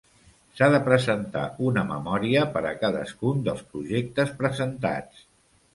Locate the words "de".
0.75-0.79